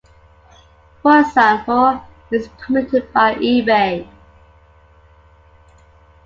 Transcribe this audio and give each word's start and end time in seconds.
For 1.03 1.19
example, 1.19 2.01
it 2.31 2.35
is 2.37 2.47
permitted 2.57 3.13
by 3.13 3.35
eBay. 3.35 4.09